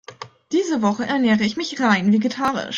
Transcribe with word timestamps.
Diese 0.51 0.81
Woche 0.81 1.05
ernähre 1.05 1.43
ich 1.43 1.57
mich 1.57 1.79
rein 1.79 2.11
vegetarisch. 2.11 2.69